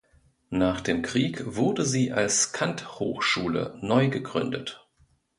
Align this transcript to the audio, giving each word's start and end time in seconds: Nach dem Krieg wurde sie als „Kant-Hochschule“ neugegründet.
Nach 0.49 0.81
dem 0.81 1.03
Krieg 1.03 1.55
wurde 1.55 1.85
sie 1.85 2.11
als 2.11 2.53
„Kant-Hochschule“ 2.53 3.77
neugegründet. 3.83 4.89